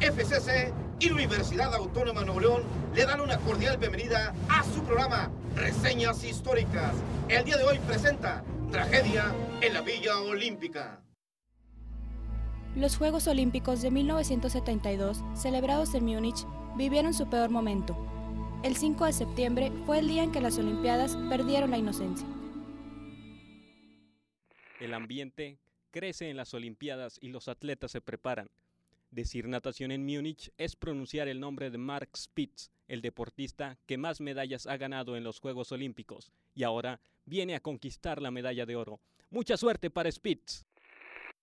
RCC 0.00 0.72
y 1.00 1.08
la 1.08 1.14
Universidad 1.14 1.74
Autónoma 1.74 2.20
de 2.20 2.26
Nuevo 2.26 2.40
León 2.40 2.62
le 2.94 3.04
dan 3.04 3.20
una 3.20 3.38
cordial 3.38 3.76
bienvenida 3.76 4.32
a 4.48 4.62
su 4.62 4.84
programa 4.84 5.32
Reseñas 5.56 6.22
Históricas. 6.22 6.94
El 7.28 7.44
día 7.44 7.56
de 7.56 7.64
hoy 7.64 7.80
presenta 7.80 8.44
Tragedia 8.70 9.34
en 9.62 9.74
la 9.74 9.80
Villa 9.80 10.20
Olímpica. 10.20 11.02
Los 12.76 12.96
Juegos 12.96 13.26
Olímpicos 13.26 13.82
de 13.82 13.90
1972, 13.90 15.24
celebrados 15.34 15.92
en 15.94 16.04
Múnich, 16.04 16.46
vivieron 16.76 17.12
su 17.14 17.28
peor 17.28 17.50
momento. 17.50 17.96
El 18.62 18.76
5 18.76 19.06
de 19.06 19.12
septiembre 19.12 19.72
fue 19.86 19.98
el 19.98 20.06
día 20.06 20.22
en 20.22 20.30
que 20.30 20.40
las 20.40 20.56
Olimpiadas 20.56 21.16
perdieron 21.28 21.72
la 21.72 21.78
inocencia. 21.78 22.28
El 24.78 24.94
ambiente 24.94 25.58
crece 25.90 26.30
en 26.30 26.36
las 26.36 26.54
Olimpiadas 26.54 27.18
y 27.20 27.28
los 27.28 27.48
atletas 27.48 27.90
se 27.90 28.00
preparan. 28.00 28.50
Decir 29.10 29.48
natación 29.48 29.90
en 29.90 30.04
Múnich 30.04 30.52
es 30.56 30.76
pronunciar 30.76 31.26
el 31.26 31.40
nombre 31.40 31.70
de 31.70 31.78
Mark 31.78 32.10
Spitz, 32.16 32.70
el 32.86 33.02
deportista 33.02 33.76
que 33.86 33.98
más 33.98 34.20
medallas 34.20 34.66
ha 34.66 34.76
ganado 34.76 35.16
en 35.16 35.24
los 35.24 35.40
Juegos 35.40 35.72
Olímpicos, 35.72 36.30
y 36.54 36.62
ahora 36.62 37.00
viene 37.24 37.54
a 37.54 37.60
conquistar 37.60 38.22
la 38.22 38.30
medalla 38.30 38.66
de 38.66 38.76
oro. 38.76 39.00
Mucha 39.30 39.56
suerte 39.56 39.90
para 39.90 40.10
Spitz. 40.10 40.64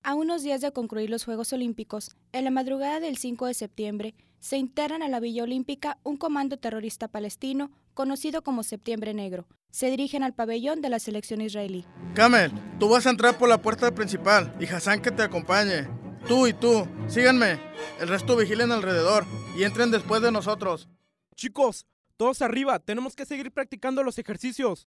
A 0.04 0.16
unos 0.16 0.44
días 0.44 0.62
de 0.62 0.72
concluir 0.72 1.09
los 1.09 1.26
Juegos 1.26 1.52
Olímpicos, 1.52 2.16
en 2.32 2.45
la 2.45 2.52
madrugada 2.52 3.02
del 3.02 3.18
5 3.18 3.48
de 3.48 3.54
septiembre, 3.54 4.16
se 4.40 4.58
internan 4.58 5.04
a 5.04 5.09
la 5.09 5.20
Villa 5.20 5.44
Olímpica 5.44 5.98
un 6.04 6.18
comando 6.18 6.58
terrorista 6.58 7.08
palestino 7.08 7.72
conocido 7.94 8.44
como 8.44 8.64
Septiembre 8.64 9.14
Negro. 9.14 9.48
Se 9.72 9.89
dirigen 9.89 10.23
al 10.23 10.34
pabellón 10.34 10.81
de 10.81 10.89
la 10.89 11.00
selección 11.00 11.42
israelí. 11.42 11.86
Kamel, 12.14 12.52
tú 12.80 12.89
vas 12.89 13.06
a 13.06 13.09
entrar 13.09 13.38
por 13.38 13.50
la 13.50 13.61
puerta 13.61 13.94
principal 13.94 14.56
y 14.59 14.66
Hassan 14.66 15.02
que 15.02 15.11
te 15.11 15.23
acompañe. 15.23 15.88
Tú 16.28 16.48
y 16.48 16.53
tú, 16.53 16.88
síganme. 17.08 17.59
El 18.00 18.08
resto 18.08 18.36
vigilen 18.36 18.72
alrededor 18.72 19.26
y 19.58 19.64
entren 19.64 19.92
después 19.92 20.22
de 20.22 20.31
nosotros. 20.31 20.89
Chicos, 21.36 21.86
todos 22.17 22.42
arriba, 22.42 22.80
tenemos 22.80 23.16
que 23.16 23.26
seguir 23.26 23.52
practicando 23.52 24.04
los 24.04 24.17
ejercicios. 24.17 24.88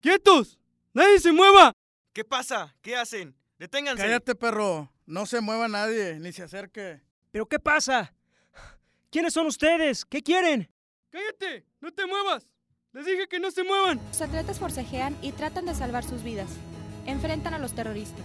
¡Quietos! 0.00 0.58
¡Nadie 0.92 1.18
se 1.20 1.32
mueva! 1.32 1.72
¿Qué 2.12 2.24
pasa? 2.24 2.74
¿Qué 2.82 2.96
hacen? 2.96 3.36
Deténganse. 3.58 4.02
Cállate, 4.02 4.34
perro. 4.34 4.92
No 5.06 5.26
se 5.26 5.40
mueva 5.40 5.68
nadie, 5.68 6.18
ni 6.20 6.32
se 6.32 6.42
acerque. 6.42 7.00
¿Pero 7.30 7.46
qué 7.46 7.58
pasa? 7.58 8.14
¿Quiénes 9.10 9.32
son 9.32 9.46
ustedes? 9.46 10.04
¿Qué 10.04 10.22
quieren? 10.22 10.70
¡Cállate! 11.10 11.64
¡No 11.80 11.90
te 11.92 12.06
muevas! 12.06 12.46
Les 12.92 13.06
dije 13.06 13.26
que 13.26 13.40
no 13.40 13.50
se 13.50 13.64
muevan. 13.64 13.98
Los 14.08 14.20
atletas 14.20 14.58
forcejean 14.58 15.16
y 15.22 15.32
tratan 15.32 15.64
de 15.64 15.74
salvar 15.74 16.04
sus 16.04 16.22
vidas. 16.22 16.50
Enfrentan 17.06 17.54
a 17.54 17.58
los 17.58 17.72
terroristas. 17.72 18.24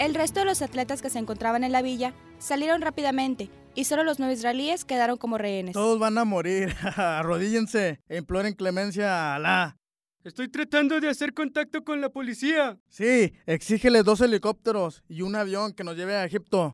El 0.00 0.14
resto 0.14 0.40
de 0.40 0.46
los 0.46 0.62
atletas 0.62 1.02
que 1.02 1.10
se 1.10 1.18
encontraban 1.18 1.62
en 1.62 1.72
la 1.72 1.82
villa 1.82 2.14
salieron 2.38 2.80
rápidamente 2.80 3.50
y 3.74 3.84
solo 3.84 4.02
los 4.02 4.18
nueve 4.18 4.32
israelíes 4.32 4.86
quedaron 4.86 5.18
como 5.18 5.36
rehenes. 5.36 5.74
Todos 5.74 5.98
van 5.98 6.16
a 6.16 6.24
morir. 6.24 6.74
Arrodíllense 6.96 8.00
e 8.08 8.16
imploren 8.16 8.54
clemencia 8.54 9.12
a 9.12 9.34
Alá. 9.34 9.76
Estoy 10.24 10.48
tratando 10.48 10.98
de 11.00 11.10
hacer 11.10 11.34
contacto 11.34 11.84
con 11.84 12.00
la 12.00 12.08
policía. 12.08 12.78
Sí, 12.88 13.34
exígele 13.44 14.02
dos 14.02 14.22
helicópteros 14.22 15.02
y 15.06 15.20
un 15.20 15.36
avión 15.36 15.74
que 15.74 15.84
nos 15.84 15.96
lleve 15.96 16.16
a 16.16 16.24
Egipto. 16.24 16.72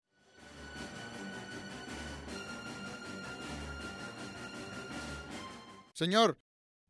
Señor, 5.95 6.39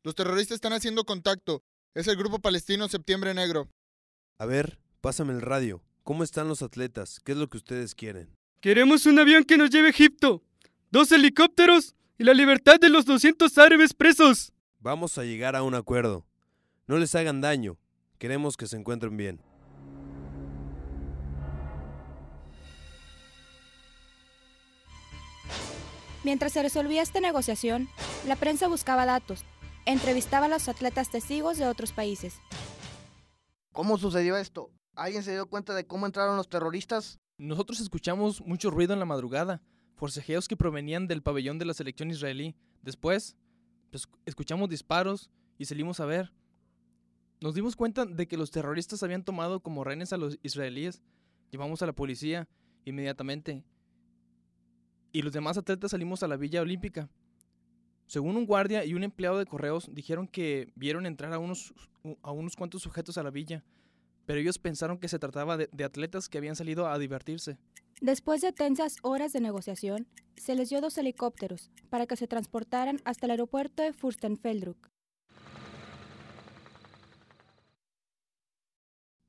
los 0.03 0.15
terroristas 0.15 0.57
están 0.57 0.75
haciendo 0.75 1.05
contacto. 1.05 1.63
Es 1.95 2.07
el 2.09 2.17
grupo 2.17 2.41
palestino 2.41 2.89
Septiembre 2.89 3.33
Negro. 3.33 3.71
A 4.39 4.45
ver, 4.45 4.79
pásame 5.01 5.33
el 5.33 5.41
radio. 5.41 5.86
¿Cómo 6.07 6.23
están 6.23 6.47
los 6.47 6.63
atletas? 6.63 7.19
¿Qué 7.19 7.33
es 7.33 7.39
lo 7.39 7.49
que 7.49 7.57
ustedes 7.57 7.97
quieren? 7.97 8.33
Queremos 8.61 9.07
un 9.07 9.19
avión 9.19 9.43
que 9.43 9.57
nos 9.57 9.71
lleve 9.71 9.89
a 9.89 9.91
Egipto, 9.91 10.41
dos 10.93 11.11
helicópteros 11.11 11.97
y 12.17 12.23
la 12.23 12.33
libertad 12.33 12.79
de 12.79 12.91
los 12.91 13.07
200 13.07 13.59
árabes 13.59 13.93
presos. 13.93 14.53
Vamos 14.79 15.19
a 15.19 15.25
llegar 15.25 15.57
a 15.57 15.65
un 15.65 15.75
acuerdo. 15.75 16.25
No 16.87 16.97
les 16.97 17.13
hagan 17.17 17.41
daño. 17.41 17.77
Queremos 18.21 18.57
que 18.57 18.69
se 18.69 18.77
encuentren 18.77 19.17
bien. 19.17 19.41
Mientras 26.23 26.53
se 26.53 26.63
resolvía 26.63 27.03
esta 27.03 27.19
negociación, 27.19 27.89
la 28.29 28.37
prensa 28.37 28.69
buscaba 28.69 29.07
datos, 29.07 29.45
entrevistaba 29.87 30.47
a 30.47 30.51
los 30.51 30.69
atletas 30.69 31.11
testigos 31.11 31.59
de 31.59 31.67
otros 31.67 31.91
países. 31.91 32.35
¿Cómo 33.73 33.99
sucedió 33.99 34.37
esto? 34.37 34.71
¿Alguien 34.97 35.23
se 35.23 35.33
dio 35.33 35.47
cuenta 35.47 35.75
de 35.75 35.87
cómo 35.87 36.07
entraron 36.07 36.39
los 36.39 36.49
terroristas? 36.49 37.21
Nosotros 37.37 37.81
escuchamos 37.81 38.41
mucho 38.41 38.71
ruido 38.71 38.95
en 38.95 38.99
la 38.99 39.05
madrugada, 39.05 39.61
forcejeos 39.95 40.49
que 40.49 40.57
provenían 40.57 41.07
del 41.07 41.23
pabellón 41.23 41.59
de 41.59 41.67
la 41.67 41.75
selección 41.75 42.11
israelí. 42.11 42.57
Después, 42.81 43.37
pues, 43.91 44.09
escuchamos 44.25 44.71
disparos 44.71 45.31
y 45.59 45.67
salimos 45.67 46.01
a 46.01 46.07
ver. 46.07 46.33
Nos 47.43 47.55
dimos 47.55 47.77
cuenta 47.77 48.07
de 48.07 48.27
que 48.27 48.39
los 48.39 48.51
terroristas 48.51 49.03
habían 49.03 49.23
tomado 49.23 49.61
como 49.61 49.85
rehenes 49.85 50.15
a 50.15 50.17
los 50.17 50.39
israelíes. 50.43 51.03
Llevamos 51.51 51.83
a 51.83 51.87
la 51.87 51.93
policía 51.93 52.49
inmediatamente. 52.87 53.65
Y 55.13 55.21
los 55.21 55.35
demás 55.35 55.59
atletas 55.59 55.91
salimos 55.91 56.23
a 56.23 56.29
la 56.29 56.39
Villa 56.39 56.63
Olímpica. 56.63 57.11
Según 58.07 58.39
un 58.39 58.47
guardia 58.47 58.83
y 58.87 58.95
un 58.95 59.05
empleado 59.05 59.37
de 59.37 59.45
correos, 59.45 59.91
dijeron 59.93 60.27
que 60.27 60.73
vieron 60.75 61.05
entrar 61.05 61.35
a 61.35 61.39
unos, 61.39 61.75
a 62.23 62.31
unos 62.31 62.57
cuantos 62.57 62.81
sujetos 62.81 63.19
a 63.19 63.23
la 63.23 63.31
villa 63.31 63.63
pero 64.27 64.41
ellos 64.41 64.59
pensaron 64.59 64.99
que 64.99 65.09
se 65.09 65.19
trataba 65.19 65.57
de, 65.57 65.69
de, 65.73 65.85
atletas 65.85 66.29
que 66.29 66.39
habían 66.39 66.57
salido 66.57 66.89
a 66.89 66.99
divertirse. 66.99 67.57
Después 68.01 68.43
de 68.43 68.53
tensas 68.53 68.97
horas 69.03 69.33
de 69.33 69.41
negociación, 69.41 70.07
se 70.37 70.55
les 70.55 70.69
dio 70.69 70.81
dos 70.81 70.99
helicópteros 70.99 71.71
para 71.89 72.07
que 72.07 72.17
se 72.17 72.27
transportaran 72.27 73.01
hasta 73.05 73.27
el 73.27 73.31
aeropuerto 73.31 73.83
de 73.83 73.93
Fürstenfeldbruck. 73.93 74.91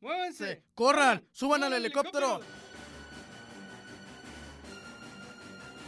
¡Muévanse! 0.02 0.63
¡Corran! 0.75 1.25
¡Suban 1.31 1.63
al 1.63 1.74
helicóptero! 1.74 2.40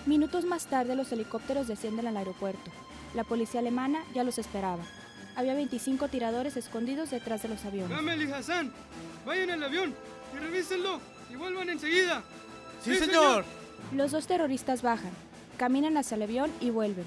Minutos 0.06 0.46
más 0.46 0.68
tarde 0.68 0.96
los 0.96 1.12
helicópteros 1.12 1.68
descienden 1.68 2.08
al 2.08 2.18
aeropuerto. 2.18 2.72
La 3.14 3.24
policía 3.24 3.60
alemana 3.60 4.04
ya 4.14 4.24
los 4.24 4.38
esperaba 4.38 4.84
había 5.40 5.54
25 5.54 6.10
tiradores 6.10 6.58
escondidos 6.58 7.12
detrás 7.12 7.42
de 7.42 7.48
los 7.48 7.64
aviones. 7.64 7.96
Kamel 7.96 8.22
y 8.22 8.32
Hassan, 8.32 8.74
vayan 9.26 9.52
al 9.52 9.64
avión 9.64 9.96
y 10.36 10.38
revísenlo 10.38 11.00
y 11.30 11.36
vuelvan 11.38 11.70
enseguida. 11.70 12.24
¡Sí, 12.84 12.94
sí 12.94 13.06
señor! 13.06 13.46
Los 13.94 14.12
dos 14.12 14.28
terroristas 14.28 14.82
bajan, 14.82 15.12
caminan 15.58 15.96
hacia 15.96 16.16
el 16.16 16.24
avión 16.24 16.52
y 16.60 16.72
vuelven. 16.72 17.06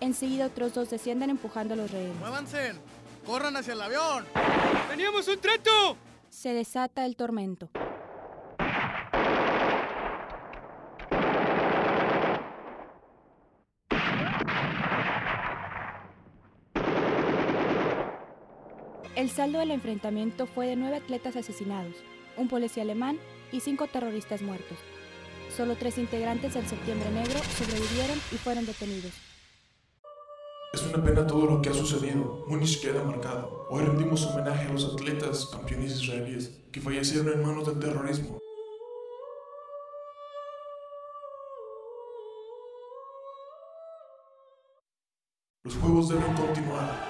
Enseguida 0.00 0.46
otros 0.46 0.72
dos 0.72 0.88
descienden 0.88 1.28
empujando 1.28 1.74
a 1.74 1.76
los 1.76 1.90
rehenes. 1.90 2.16
¡Muévanse! 2.16 2.72
¡Corran 3.26 3.54
hacia 3.54 3.74
el 3.74 3.82
avión! 3.82 4.24
¡Teníamos 4.88 5.28
un 5.28 5.38
trato! 5.38 5.98
Se 6.30 6.54
desata 6.54 7.04
el 7.04 7.16
tormento. 7.16 7.68
El 19.18 19.30
saldo 19.30 19.58
del 19.58 19.72
enfrentamiento 19.72 20.46
fue 20.46 20.68
de 20.68 20.76
nueve 20.76 20.98
atletas 20.98 21.34
asesinados, 21.34 21.96
un 22.36 22.46
policía 22.46 22.84
alemán 22.84 23.18
y 23.50 23.58
cinco 23.58 23.88
terroristas 23.88 24.42
muertos. 24.42 24.78
Solo 25.56 25.74
tres 25.74 25.98
integrantes 25.98 26.54
del 26.54 26.64
Septiembre 26.68 27.10
Negro 27.10 27.36
sobrevivieron 27.58 28.16
y 28.30 28.36
fueron 28.36 28.64
detenidos. 28.64 29.10
Es 30.72 30.82
una 30.84 31.02
pena 31.02 31.26
todo 31.26 31.46
lo 31.46 31.60
que 31.60 31.70
ha 31.70 31.74
sucedido. 31.74 32.44
Múnich 32.46 32.80
queda 32.80 33.02
marcado. 33.02 33.66
Hoy 33.70 33.82
rendimos 33.82 34.24
homenaje 34.24 34.68
a 34.68 34.72
los 34.72 34.84
atletas 34.84 35.46
campeones 35.46 36.00
israelíes 36.00 36.56
que 36.70 36.80
fallecieron 36.80 37.32
en 37.32 37.42
manos 37.42 37.66
del 37.66 37.80
terrorismo. 37.80 38.38
Los 45.64 45.74
juegos 45.74 46.08
deben 46.08 46.34
continuar. 46.34 47.07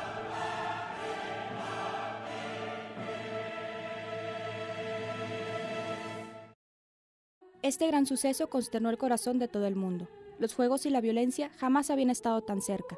Este 7.69 7.87
gran 7.87 8.07
suceso 8.07 8.49
consternó 8.49 8.89
el 8.89 8.97
corazón 8.97 9.39
de 9.39 9.47
todo 9.47 9.67
el 9.67 9.77
mundo. 9.77 10.09
Los 10.39 10.55
juegos 10.55 10.87
y 10.87 10.91
la 10.91 11.03
violencia 11.03 11.51
jamás 11.59 11.91
habían 11.91 12.09
estado 12.09 12.41
tan 12.41 12.63
cerca. 12.63 12.97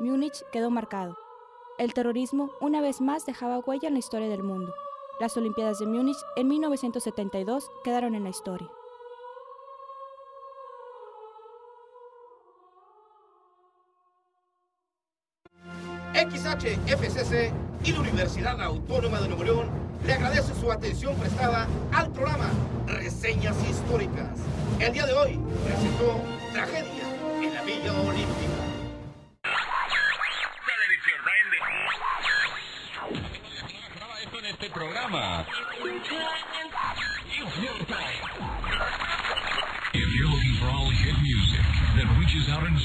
Múnich 0.00 0.42
quedó 0.50 0.70
marcado. 0.70 1.18
El 1.76 1.92
terrorismo 1.92 2.52
una 2.62 2.80
vez 2.80 3.02
más 3.02 3.26
dejaba 3.26 3.58
huella 3.58 3.88
en 3.88 3.92
la 3.92 3.98
historia 3.98 4.30
del 4.30 4.42
mundo. 4.42 4.72
Las 5.20 5.36
Olimpiadas 5.36 5.78
de 5.78 5.84
Múnich 5.84 6.16
en 6.36 6.48
1972 6.48 7.70
quedaron 7.84 8.14
en 8.14 8.24
la 8.24 8.30
historia. 8.30 8.70
XHFCC 16.14 17.52
y 17.84 17.92
la 17.92 18.00
Universidad 18.00 18.58
Autónoma 18.62 19.20
de 19.20 19.28
Nuevo 19.28 19.44
León 19.44 19.81
le 20.04 20.12
agradece 20.12 20.54
su 20.54 20.70
atención 20.70 21.14
prestada 21.16 21.68
al 21.92 22.10
programa 22.12 22.50
Reseñas 22.86 23.56
Históricas. 23.68 24.38
El 24.80 24.92
día 24.92 25.06
de 25.06 25.12
hoy 25.12 25.40
presentó 25.64 26.20
Tragedia 26.52 27.04
en 27.40 27.54
la 27.54 27.62
Villa 27.62 27.92
Olímpica. 28.00 28.62
en 34.38 34.46
este 34.46 34.70
programa. 34.70 35.46
If 39.94 40.14
you're 40.16 40.26
looking 40.26 40.56
for 40.58 40.66
all 40.66 40.90
hit 40.90 41.14
music 41.22 41.60
that 41.96 42.18
reaches 42.18 42.48
out 42.48 42.66
and 42.66 42.76